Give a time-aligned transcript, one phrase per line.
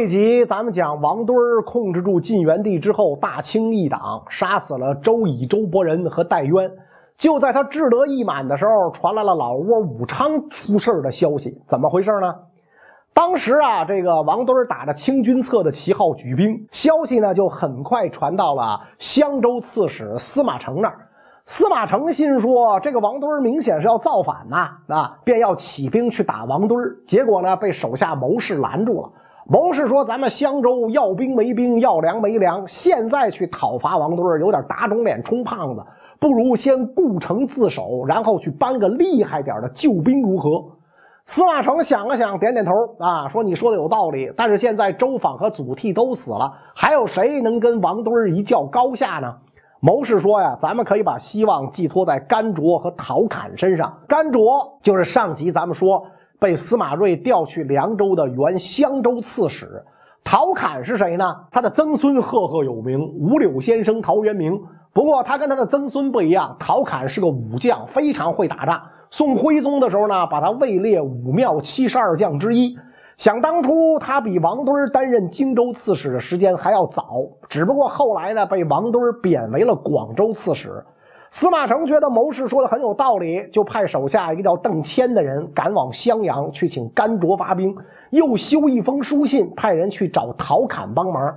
[0.00, 1.36] 这集咱们讲王敦
[1.66, 6.70] 控制住晋元帝之后，大清一党，杀死了周乙、周伯仁和戴渊。
[7.16, 11.60] 就在他志得意满的时候，传来了老窝武昌出事的消息。
[11.66, 12.32] 怎么回事呢？
[13.12, 21.08] 当时啊，这个王敦打着清君侧的旗号举兵，消息呢就很快传到了襄州刺史司马承那儿。
[21.44, 26.78] 司马承心说，这个王敦明显是要造反呐，啊，便要起兵去打王敦。
[27.04, 29.10] 结果呢，被手下谋士拦住了。
[29.50, 35.82] 谋士说：“咱们襄州要兵没兵，要粮没粮，现在去讨伐王敦有点打肿脸充胖子，
[36.20, 40.50] 不如先固城自守，然后去搬个厉害点的救兵，如何？”
[41.24, 49.34] 司马承想了想，点点头，啊，说：“你说的有道理，但是现在周访和祖逖都死了，还有谁能跟王敦一较高下呢？”
[49.80, 53.90] 谋士说：“呀，咱们可以把希望寄托在甘卓和陶侃身上。
[54.06, 56.04] 甘卓就是上集咱们说。”
[56.38, 59.82] 被司马睿调去凉州的原襄州刺史
[60.22, 61.24] 陶侃是谁呢？
[61.50, 64.60] 他的曾孙赫赫有名，五柳先生陶渊明。
[64.92, 68.82] 不过他跟他的曾孙不一样，陶侃是个武将，非常会打仗。
[69.10, 72.76] 宋徽宗的时候呢，把他位列武庙七十二将之一。
[73.16, 77.04] 想当初，他比王敦担任荆州刺史的时间还要早，
[77.48, 80.84] 只不过后来呢，被王敦贬为了广州刺史。
[81.30, 87.76] 司马承觉得谋士说的很有道理，就派手下一个叫邓谦的人赶往襄阳去请甘卓发兵，
[88.10, 91.34] 又修一封书信，派人去找陶侃帮忙。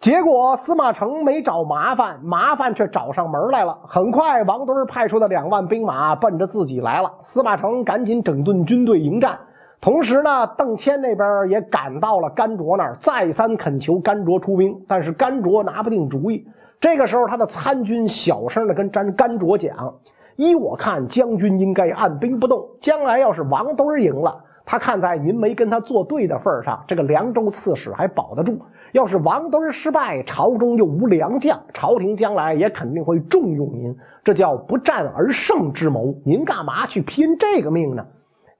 [0.00, 3.78] 结果司马承没找麻烦，麻烦却找上门来了。
[3.86, 7.10] 很快，王敦派出的两万兵马奔着自己来了。
[7.22, 9.38] 司马承赶紧整顿军队迎战，
[9.80, 16.44] 同时呢，邓谦那边也赶到了甘卓那儿，再三恳求甘卓出兵，但是甘卓拿不定主意。
[16.84, 19.74] 这个时候，他的参军小声的跟詹甘卓讲
[20.36, 22.58] ：“依我看，将军应该按兵不动。
[22.78, 28.52] 将来要是王敦赢了，他看在您没跟他作对的份上，这个凉州刺史还保得住；
[28.92, 33.96] 要是王敦失败，朝中又无良将，朝廷将来也肯定会重用您。
[34.22, 36.14] 这叫不战而胜之谋。
[36.26, 38.04] 您干嘛去拼这个命呢？”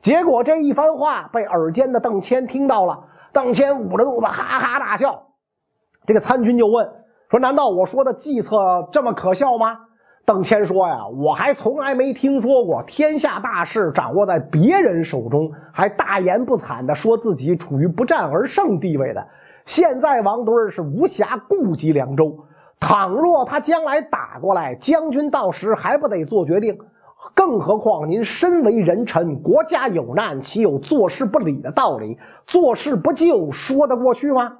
[0.00, 2.98] 结果这一番话被耳尖的邓谦听到了，
[3.34, 5.24] 邓谦捂着肚子哈哈大笑。
[6.06, 7.03] 这个参军就问。
[7.34, 9.76] 说：“难道我说的计策这么可笑吗？”
[10.24, 19.26] 邓谦说：“呀，我还从来没听说过天下大事掌握在别人手中，还大言不惭的说自己处于不战而胜地位的。
[19.64, 22.38] 现在王敦是无暇顾及凉州，
[22.78, 26.78] 倘若他将来打过来，将军到时还不得做决定？
[27.34, 32.16] 更何况您身为人臣，国家有难，岂有坐视不理的道理？
[32.46, 34.58] 坐视不救，说得过去吗？”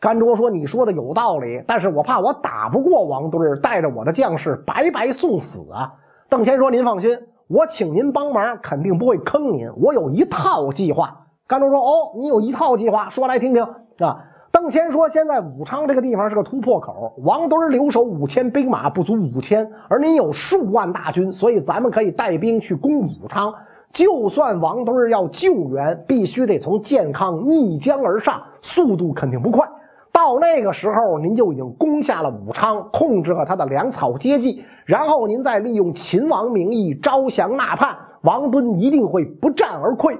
[0.00, 5.92] 甘卓说：“你说的有道理，但是我怕我打不过王敦，带着我的将士白白送死啊。”
[6.28, 7.18] 邓谦说：“您放心，
[7.48, 9.68] 我请您帮忙，肯定不会坑您。
[9.76, 13.62] 我有一套计划。”甘卓说：“哦，你有一套计划，说来听听
[14.00, 23.52] 啊。”邓谦说：“现在武昌这个地方是个突破口，王敦留守五千兵马不足五千，而您有数万大军，所以咱们可以带兵去攻武昌。”
[23.94, 29.64] 就算王敦要救援，必须得从健康逆江而上，速度肯定不快。
[30.10, 40.18] 到那个时候，您就已经攻下了武昌，控制了他的粮草接济，然后您再利用秦王名义招降纳叛，王敦一定会不战而溃。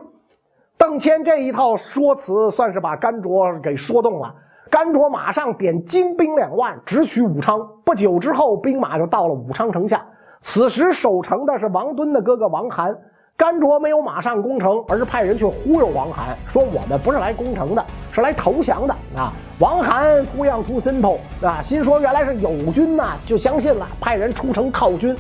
[0.79, 4.33] 邓谦这一套说辞算是把甘卓给说动了，
[4.71, 7.59] 甘卓马上点精兵两万，直取武昌。
[7.85, 10.07] 不久之后，兵马就到了武昌城下。
[10.41, 12.97] 此时守城的是王敦的哥哥王涵。
[13.37, 19.33] 甘卓没有马上攻城，而是派人去忽悠王涵，说我们不是来攻城的，是来投降的啊！
[19.59, 25.17] 王涵 too young too simple 啊，心说原来是友军呐，就相信了，派人出城犒军。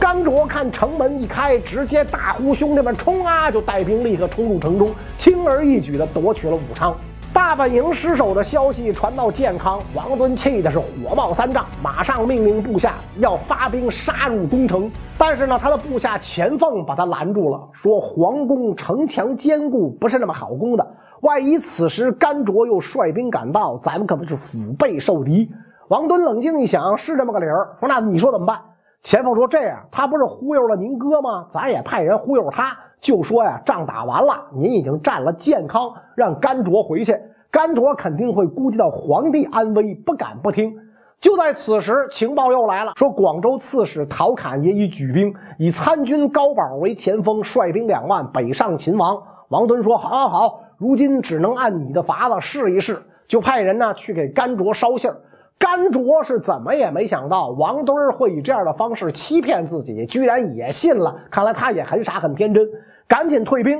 [0.00, 3.50] 甘卓看城门一开，直接大呼兄弟们冲啊！
[3.50, 6.96] 就带兵立刻冲入城中，轻而易举地夺取了武昌。
[7.38, 14.90] 大本营失守的消息传到健康，王敦气的是火冒三丈，马上命令部下要发兵杀入攻城。
[15.16, 20.84] 但是呢，他的部下钱凤把他拦住了，说皇宫城墙坚固，不是那么好攻的。
[21.20, 25.48] 万一此时甘卓又率兵赶到，咱们可不是腹背受敌。
[25.86, 28.58] 王敦冷静一想，是这么个理儿，说那你说怎么办？
[29.02, 31.46] 钱凤说这样，他不是忽悠了您哥吗？
[31.50, 32.76] 咱也派人忽悠他。
[33.00, 37.16] 就说呀，仗打完了，您已经占了健康，让甘卓回去，
[37.50, 40.74] 甘卓肯定会顾及到皇帝安危，不敢不听。
[41.20, 49.16] 就在此时，情报又来了，说广州刺史陶侃也已举兵，以参军高宝为前锋，率兵两万北上秦王。
[49.48, 55.20] 王敦说：“好，好，好，如今只能按你的法子试一试。”就派人呢去给甘卓捎信儿。
[55.58, 61.14] 甘卓是怎么也没想到王敦会以这样的方式欺骗自己，居然也信了。
[61.30, 62.64] 看来他也很傻很天真，
[63.08, 63.78] 赶紧退兵。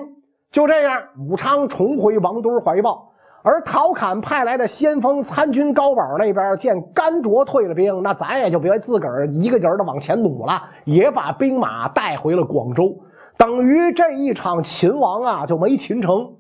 [0.50, 3.06] 就这样，武昌重回王敦怀抱。
[3.42, 12.94] 而陶侃派来的先锋参军高宝那边见甘卓退了兵，那咱也就别自个儿一个人的往前努了，也把兵马带回了广州，
[13.38, 16.34] 等于这一场秦王啊就没秦成。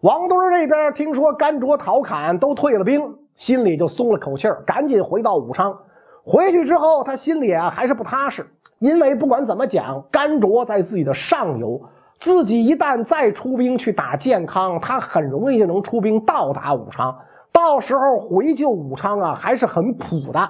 [0.00, 3.00] 王敦这边听说甘卓、陶侃都退了兵，
[3.34, 5.76] 心里就松了口气儿，赶紧回到武昌。
[6.24, 8.46] 回去之后，他心里啊还是不踏实，
[8.78, 11.80] 因为不管怎么讲，甘卓在自己的上游。
[12.18, 17.18] 自己一旦再出兵去打建康，他很容易就能出兵到达武昌，
[17.50, 20.48] 到时候回救武昌啊，还是很苦的。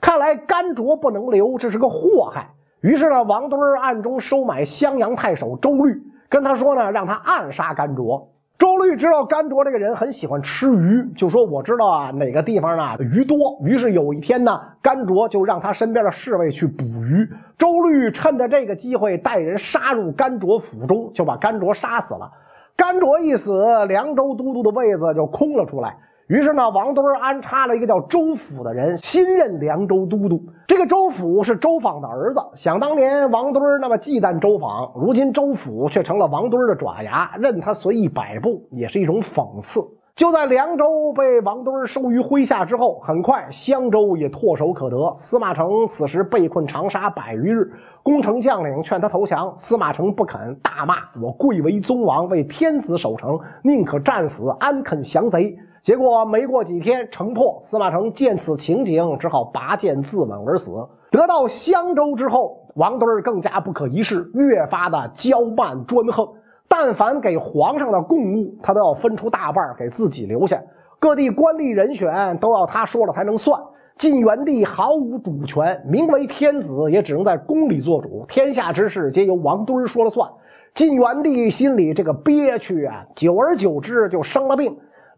[0.00, 2.48] 看来甘卓不能留，这是个祸害。
[2.82, 8.30] 于是呢，王敦暗中收买襄阳太守周律，跟他说呢，让他暗杀甘卓。
[8.78, 13.36] 周律知道甘卓这个人很喜欢吃鱼，就说我知道啊哪个地方啊鱼多。
[13.64, 17.28] 于是有一天呢，甘卓就让他身边的侍卫去捕鱼。
[17.56, 22.30] 周律趁着这个机会带人杀入甘卓府中，就把甘卓杀死了。
[22.76, 25.96] 甘卓一死，凉州都督的位子就空了出来。
[26.28, 30.38] 于是呢，王敦安插了一个叫周辅的人，新任凉州都督。
[30.66, 32.40] 这个周辅是周访的儿子。
[32.54, 39.80] 想当年，王敦那么忌惮周访，如今周辅却成了王敦的爪牙，任他随意摆布，也是一种讽刺。
[40.14, 45.14] 就在凉州被王敦收于麾下之后，很快襄州也唾手可得。
[45.16, 47.72] 司马承此时被困长沙百余日，
[48.02, 55.56] 攻城将领劝他投降，司马承不肯，大骂：“我贵为宗王，为天子守城，宁可战死，安肯降贼？”
[55.88, 57.58] 结果没过几天，城破。
[57.62, 60.70] 司马承见此情景，只好拔剑自刎而死。
[61.10, 66.28] 得到襄州之后，王敦更加不可一世，越发的骄慢专横。
[66.68, 70.62] 但凡给皇上的贡物，他都要分出大半给自己留下。
[71.00, 73.58] 各地官吏人选都要他说了才能算。
[73.96, 80.28] 晋元帝毫无主权，名为天子，也只能在宫里做主，天下之事皆由王敦说了算。
[80.74, 84.76] 晋元帝心里这个憋屈啊，久而久之就生了病。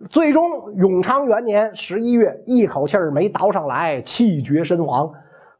[0.09, 0.43] 最终，
[0.77, 5.11] 永昌元年十一月，一口气儿没倒上来，气绝身亡。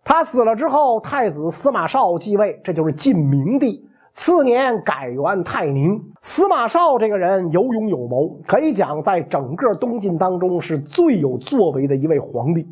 [0.03, 3.87] 他死了之后，太子司马绍继位，这就是晋明帝。
[4.13, 6.01] 次年改元泰宁。
[6.23, 12.67] 司马绍这个人有勇有谋，可以讲在整个东晋当中是最有作为的一位皇帝。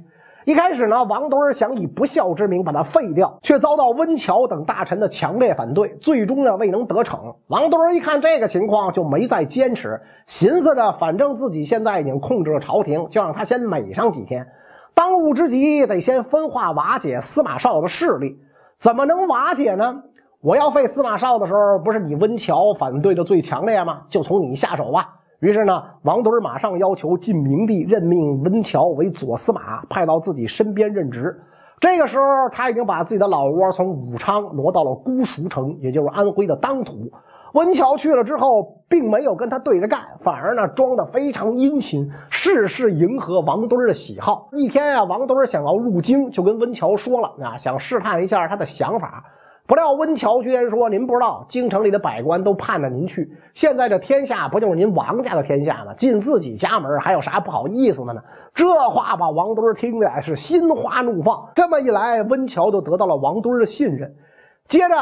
[0.48, 7.20] 一开始呢，王敦想以不孝之名把他废掉，却遭到温峤等大臣的强烈反对，最终呢未能得逞。
[7.48, 14.46] 王敦一看这个情况，就没再坚持，寻思着反正自己现在已经控制了朝廷，就让他先美上几天。
[14.94, 18.38] 当务之急得先分化瓦解司马绍的势力。
[18.78, 20.02] 怎么能瓦解呢？
[20.40, 24.00] 我要废司马绍的时候，不是你温峤反对的最强烈吗？
[24.08, 25.16] 就从你下手吧。
[25.40, 31.40] 于是呢，王敦马上要求晋明帝任命温峤为左司马，派到自己身边任职。
[31.78, 37.08] 这个时候，他已经把自己的老窝从武昌挪到了姑孰城，也就是安徽的当涂。
[37.54, 44.48] 温峤去了之后，并没有跟他对着干，反而呢装得非常殷勤，事事迎合王敦的喜好。
[44.52, 49.24] 一天啊，王敦想要入京，就跟温峤说了啊，想试探一下他的想法。
[49.68, 53.30] 不料温峤居然说：“您不知道，京城里的百官都盼着您去。
[53.52, 55.92] 现在这天下不就是您王家的天下吗？
[55.92, 58.20] 进自己家门还有啥不好意思的呢？”
[58.54, 61.50] 这话把王敦听的是心花怒放。
[61.54, 64.10] 这么一来，温峤就得到了王敦的信任。
[64.66, 64.94] 接着，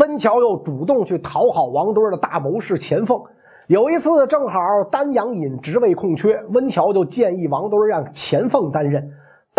[0.00, 3.22] 温峤又主动去讨好王敦的大谋士钱凤。
[3.68, 4.58] 有一次，正好
[4.90, 9.08] 丹阳尹职位空缺，温峤就建议王敦让钱凤担任。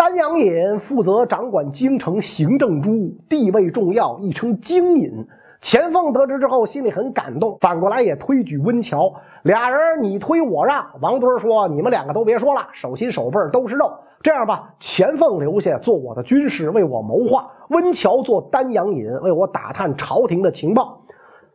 [0.00, 5.12] 丹阳尹负责掌管京城行政诸务，地位重要，亦称京尹。
[5.60, 9.12] 钱凤得知之后，心里很感动，反过来也推举温峤。
[9.42, 10.86] 俩人你推我让。
[11.02, 13.92] 王敦说：“你们两个都别说了，手心手背都是肉。
[14.22, 20.98] 这样吧，钱凤留下做我的军师，为我谋划；温峤做丹阳尹，为我打探朝廷的情报。”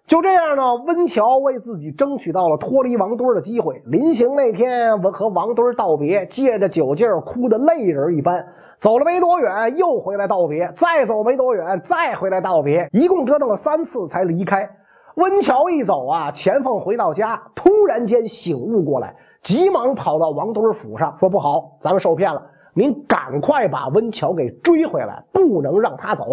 [0.07, 3.81] 就这样呢，温峤为自己争取到了脱离王敦的机会。
[3.87, 8.45] 临行那天，我和王敦道别，借着酒劲儿，哭得泪人一般。
[8.77, 12.87] 走了没多远，又回来道别；再走没多远，再回来道别。
[12.91, 14.69] 一共折腾了三次才离开。
[15.15, 22.39] 温峤一走啊，钱凤回到家，突然间醒悟过来，急忙跑到王敦府上，说：“不好，咱们受骗了，
[22.75, 26.25] 您赶快把温峤给追回来，不能让他走，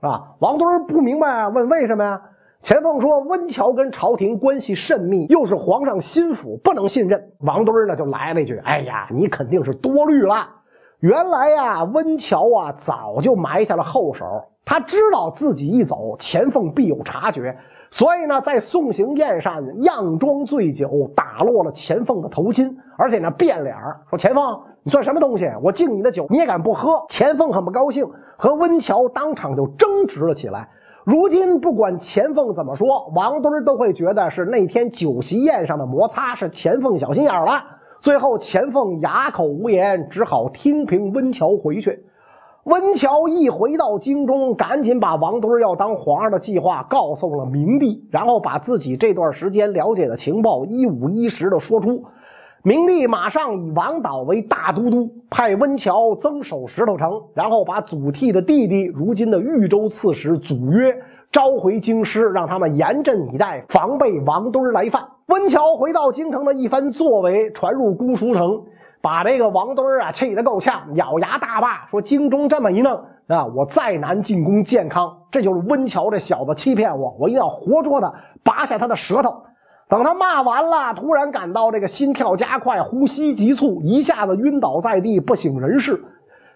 [0.00, 2.22] 啊！”王敦不明白，问为什么呀？
[2.60, 10.48] 钱凤说：“温峤跟朝廷关系甚密，又是皇上心腹，不能信任。”王敦呢就来了一句：“哎呀，你肯定是多虑了。
[10.98, 14.26] 原来呀，温峤啊早就埋下了后手，
[14.64, 17.56] 他知道自己一走，钱凤必有察觉，
[17.92, 23.76] 所以呢，在送行宴上佯装醉酒，打落了钱凤的头巾，而且呢变脸
[24.10, 25.48] 说：‘钱凤，你算什么东西？
[25.62, 28.04] 我敬你的酒，你也敢不喝？’钱凤很不高兴，
[28.36, 30.68] 和温峤当场就争执了起来。”
[31.04, 37.64] 如今不管钱凤怎么说，王敦都会觉得是那天酒席宴上的摩擦是钱凤小心眼了。
[38.00, 42.04] 最后钱凤哑口无言，只好听凭温峤回去。
[42.64, 52.04] 温峤一回到京中，赶紧把王敦要当皇上的计划告诉了明帝，然后把自己这段时间了解的情报一五一十的说出。
[52.64, 60.92] 明帝马上以王导为大都督，派温峤增守石头城，然后把祖逖的弟弟，如今的豫州刺史祖约
[61.30, 65.06] 召回京师，让他们严阵以待，防备王敦来犯。
[65.26, 68.60] 温峤回到京城的一番作为传入姑苏城，
[69.00, 72.92] 把这个王敦啊气得够呛，咬牙大骂说：“京中这么一弄
[73.28, 75.16] 啊，我再难进攻健康。
[75.30, 78.12] 这就是温峤这小子欺骗我，我一定要活捉他，
[78.42, 79.30] 拔下他的舌头。”
[79.88, 86.04] 等他骂完了，突然感到这个心跳加快，呼吸急促，一下子晕倒在地，不省人事。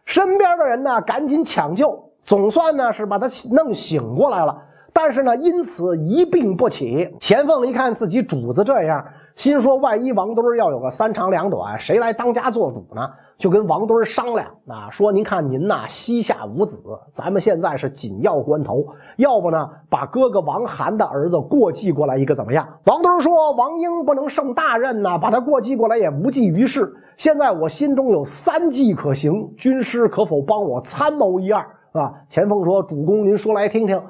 [0.05, 4.55] 身边的人呢，赶紧抢救，总算呢是把他弄醒过来了。
[4.93, 7.09] 但是呢，因此一病不起。
[7.19, 9.03] 钱凤一看自己主子这样。
[9.35, 13.09] 心说：万一王敦要有个三长两短，谁来当家做主呢？
[13.39, 18.87] 就跟王敦商量啊，说：“您看您呐，膝下无子，咱们现在是紧要关头，
[19.17, 26.95] 要不呢，把哥哥王涵的儿子过继过来一个怎么样？”王敦说：“王英不能胜大任呐，把他过继过来也无济于事。
[27.17, 34.01] 现在我心中有三计可行，军师可否帮我参谋一二？”啊，钱凤说：“主公，您说来听听。”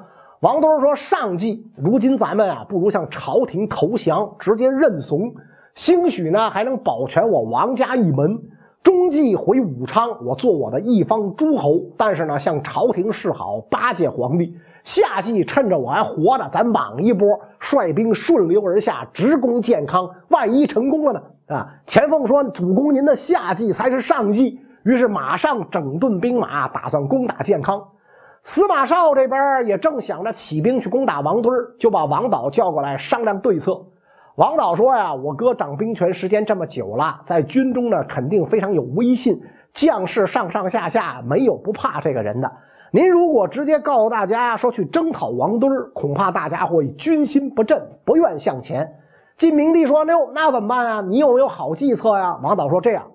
[0.43, 5.33] 王敦说：“上计，如今咱们啊，不如向朝廷投降，直接认怂，
[5.73, 8.37] 兴许呢还能保全我王家一门。
[8.83, 14.53] 中计回武昌，我做我的一方诸侯，但是呢向朝廷示好，巴结皇帝。
[14.83, 20.09] 下计趁着我还活着，咱莽一波，率兵顺流而下，直攻健康。
[20.27, 21.55] 万一成功了呢？
[21.55, 27.81] 啊！”钱凤说：“主公，您的下计才是上计。”于是马上整顿兵马，打算攻打健康。
[28.43, 33.81] 司马绍这边也正想着起兵去攻打王敦，就把王导叫过来商量对策。
[34.35, 42.51] 王导说：“呀，我哥掌兵权时间这么久了，在军中呢肯定非常有威信，将士上上下下没有不怕这个人的。
[42.91, 48.93] 您如果直接告诉大家说去征讨王敦，恐怕大家会军心不振，不愿向前。”
[49.37, 51.01] 晋明帝说：“那那怎么办啊？
[51.01, 53.05] 你有没有好计策呀？”王导说：“这样，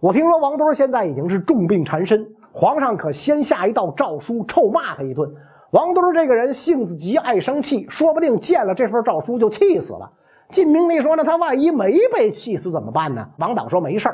[0.00, 2.26] 我听说王敦现在已经是重病缠身。”
[2.56, 5.28] 皇上可先下一道诏书，臭骂他一顿。
[5.72, 10.08] 王敦这个人性子急，爱生气，说不定见了这份诏书就气死了。
[10.50, 14.08] 晋明帝说：“那他万一没被气死怎么办呢？”王导说：“没事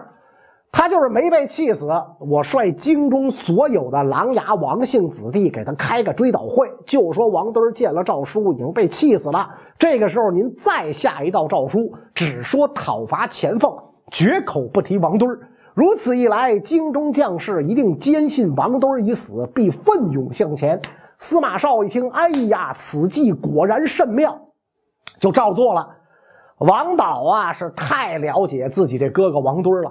[0.73, 9.51] 他就是没被气死，我率京中所有的琅琊王姓子弟给他开个追悼会，就说王敦见了诏书已经被气死了。
[9.77, 13.71] 这个时候您再下一道诏书，只说讨伐钱凤，
[14.11, 15.29] 绝口不提王敦。”
[15.81, 20.79] 如此一来，京中将士一定坚信王敦已死，必奋勇向前。
[21.17, 24.39] 司马绍一听，哎呀，此计果然甚妙，
[25.19, 25.89] 就照做了。
[26.59, 29.91] 王导啊，是太了解自己这哥哥王敦了。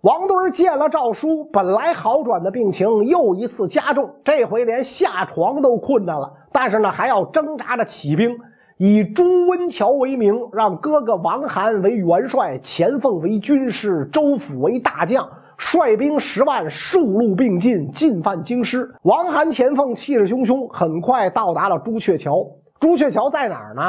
[0.00, 8.36] 王敦见了诏书，本来好转的病情又一次加重，这回连下床都困难了，但是呢，还要挣扎着起兵。
[8.82, 18.90] 以朱温峤为名，让哥哥王涵为元帅，钱凤为军师，周辅为大将，率兵十万，数路并进，进犯京师。
[19.02, 22.42] 王涵、钱凤气势汹汹，很快到达了朱雀桥。
[22.78, 23.82] 朱雀桥在哪儿呢？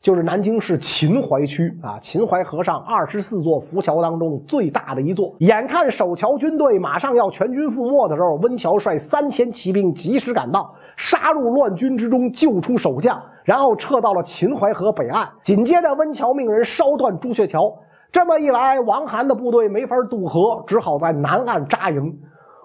[0.00, 5.32] 就是南京市秦淮区啊，秦淮河上二十四座浮桥当中最大的一座。
[5.38, 15.28] 眼看守桥军队马上要全军覆没的时候，温峤率三千骑兵及时赶到，杀入乱军之中，救出守将，然后撤到了秦淮河北岸。
[15.42, 17.72] 紧接着，温峤命人烧断朱雀桥。
[18.10, 22.18] 这么一来，王涵的部队没法渡河，只好在南岸扎营。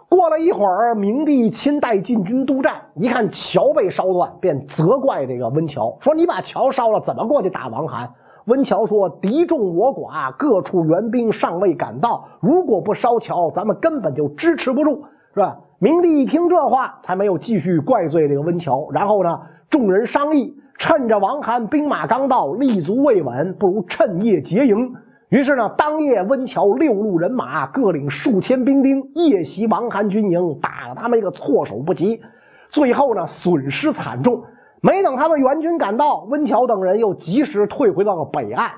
[0.10, 8.10] 过了一会儿，明帝亲带禁军督战，一看桥被烧断，便责怪这个温峤，说：“你把桥烧了，怎么过去打王涵？”
[8.48, 15.03] 温峤说：“敌众我寡，各处援兵尚未赶到，如果不烧桥，咱们根本就支持不住，
[15.34, 18.89] 是吧？”明帝一听这话，才没有继续怪罪这个温峤。
[18.93, 19.38] 然后呢，
[19.69, 24.93] 众人商议，趁着王涵兵马刚到，立足未稳，不如趁夜劫营。
[25.29, 32.22] 于是呢，当夜温峤六路人马各领数千兵丁夜袭王涵军营，打了他们一个措手不及。
[32.69, 34.41] 最后呢，损失惨重。
[34.79, 38.72] 没等他们援军赶到，温峤等人又及时退回到了北岸。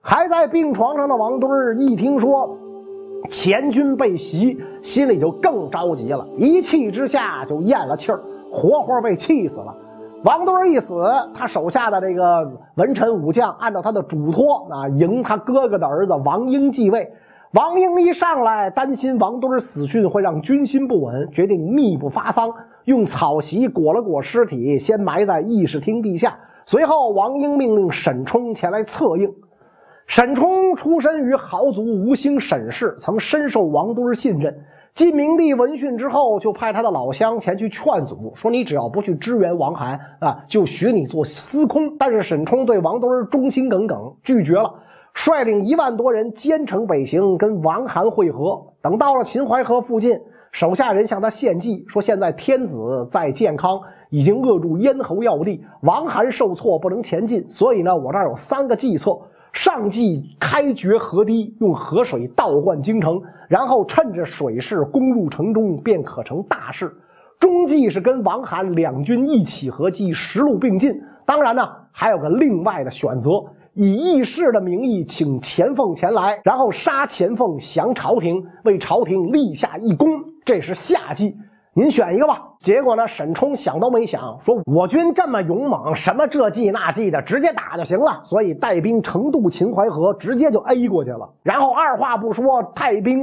[0.00, 2.58] 还在病床上的王敦一听说
[3.28, 8.20] 前军被袭，心里就更着急了，一气之下就咽了气儿，
[8.50, 9.74] 活活被气死了。
[10.24, 11.04] 王敦一死，
[11.34, 17.12] 他手下的这个文臣武将按照他的嘱托啊，迎他哥哥的儿子王英继位。
[17.52, 22.50] 王英一上来，担心王敦死讯会让军心不稳，决定秘不发丧，
[22.84, 26.34] 用草席裹了裹尸体，先埋在议事厅地下。
[26.64, 29.30] 随后，王英命令沈冲前来策应。
[30.06, 34.58] 沈冲出身于豪族吴兴沈氏，曾深受王敦信任。
[34.94, 44.72] 晋明帝闻讯之后，就派他的老乡前去劝阻，说：“你只要不去支援王涵啊，就许你做司空。”但是沈冲对王敦忠心耿耿，拒绝了。
[45.12, 48.64] 率领一万多人兼程北行，跟王涵会合。
[48.80, 50.16] 等到了秦淮河附近，
[50.52, 59.18] 手下人向他献计，说现在天子在建康，已经扼住咽喉要地，王涵受挫不能前进，所以呢，我这儿有三个计策：
[59.54, 66.88] 上计开掘河堤，用河水倒灌京城，然后趁着水势攻入城中，便可成大事；
[67.38, 70.92] 中计是跟王涵两军一起合击，十路并进。
[71.24, 73.30] 当然呢，还有个另外的选择。
[73.74, 80.08] 以义士的名义请钱凤前来，然后杀钱凤降朝廷，为朝廷立下一功，
[80.44, 81.36] 这是下计。
[81.74, 82.40] 您选一个吧。
[82.60, 88.20] 结果呢，沈冲想都没想，说我军这么勇猛，什么这计那计的，直接打就行了。
[88.24, 91.28] 所以带兵乘渡秦淮河，直接就 A 过去了。
[91.42, 93.22] 然后二话不说，带兵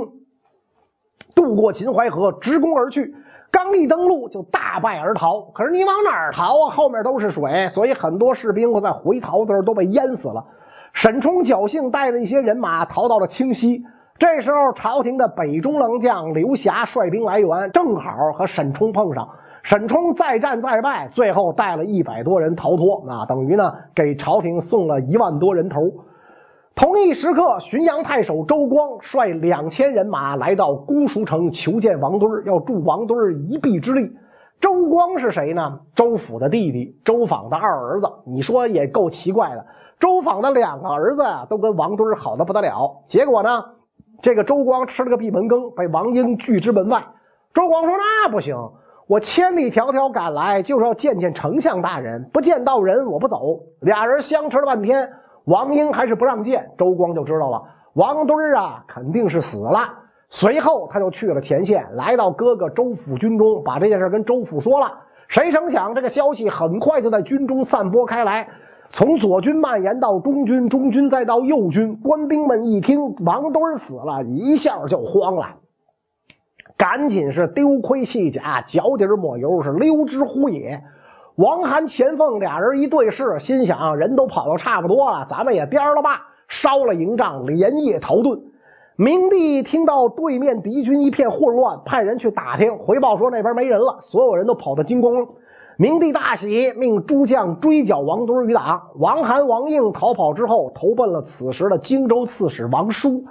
[1.33, 3.15] 渡过秦淮河，直攻而去。
[3.49, 5.41] 刚一登陆，就大败而逃。
[5.53, 6.69] 可是你往哪儿逃啊？
[6.69, 10.45] 后面都是水，所以很多士兵在回逃的时候都被淹死了。
[10.93, 13.81] 沈冲侥幸带着一些人马逃到了清溪。
[14.17, 19.27] 这时候，朝廷的北中郎将刘霞率兵来援，正好和沈冲碰上。
[19.63, 25.79] 沈冲再战再败，最后带了一百多人逃脱，啊，等于呢给朝廷送了一万多人头。
[26.73, 33.17] 同一时刻，浔阳太守周光率两千人马来到姑孰城求见王敦，要助王敦
[33.51, 34.11] 一臂之力。
[34.59, 35.79] 周光是谁呢？
[35.93, 38.07] 周府的弟弟，周访的二儿子。
[38.25, 39.65] 你说也够奇怪的。
[39.99, 43.01] 周访的两个儿子呀，都跟王敦好的不得了。
[43.05, 43.63] 结果呢，
[44.21, 47.03] 这个周光吃了个闭门羹，被王英拒之门外。
[47.53, 48.55] 周光说：“那不行，
[49.07, 55.11] 我千里迢迢赶来，就是要见见丞相大人，不见到人我不走。”俩人相持了半天。
[55.45, 59.79] 王英还是不让见，周光就知道了，王敦啊肯定是死了。
[60.29, 64.91] 随后他就去了前线，来到哥哥周府军中，把这件事跟周府说了。
[65.27, 68.47] 谁成想，这个消息很快就在军中散播开来，
[68.91, 71.95] 从左军蔓延到中军，中军再到右军。
[72.03, 75.47] 官兵们一听王敦死了，一下就慌了，
[76.77, 80.83] 赶紧是丢盔弃甲，脚底抹油，是溜之乎也。
[81.35, 88.41] 王涵、钱凤俩人一对视，心想：人都跑到差不多了，咱们也颠了吧，烧了营帐，连夜逃遁。
[88.97, 95.25] 明帝听到对面敌军一片混乱，派人去打听，回报说那边没人了，所有人都跑到金光。
[95.77, 98.81] 明帝大喜，命诸将追剿王敦余党。
[98.99, 103.23] 王涵、王应逃跑之后，投奔了此时的荆州刺史王叔，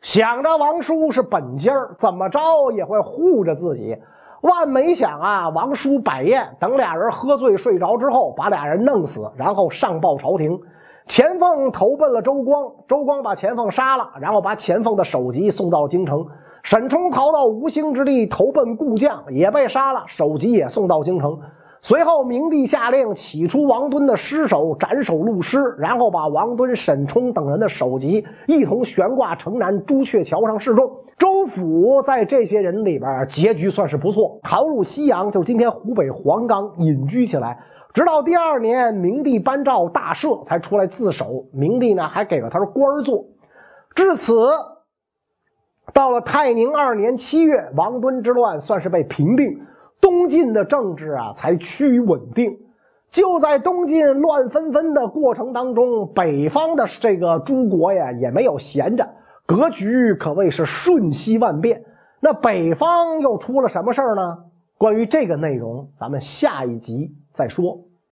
[0.00, 2.40] 想着王叔是本家怎么着
[2.72, 3.96] 也会护着自己。
[4.40, 10.58] 万没想啊，王叔摆宴，等俩人喝醉睡着之后，把俩人弄死，然后上报朝廷。
[11.06, 16.26] 钱凤投奔了周光，周光把钱凤杀了，然后把钱凤的首级送到京城。
[16.64, 21.38] 沈冲逃到吴兴之地，投奔故将，也被杀了，首级也送到京城。
[21.84, 30.88] 随后，明帝下令起出王敦的尸首，斩首戮尸，然后把王敦、沈冲等人的首级一同悬挂城南朱雀桥上示众。
[31.18, 37.58] 周府在这些人里边，结局算是不错，逃入西阳，就今天湖北黄冈，隐居起来。
[37.92, 41.44] 直到第二年，明帝颁诏大赦，才出来自首。
[41.52, 43.24] 明帝呢，还给了他官做。
[43.92, 44.48] 至此，
[45.92, 49.60] 到了泰宁二年七月，王敦之乱算是被平定。
[50.02, 52.58] 东晋的政治啊，才趋于稳定。
[53.08, 59.08] 就在东晋乱纷纷的过程当中，北方的这个诸国呀，也没有闲着，
[59.46, 61.84] 格局可谓是瞬息万变。
[62.20, 64.38] 那北方又出了什么事儿呢？
[64.78, 67.78] 关于这个内容，咱们下一集再说。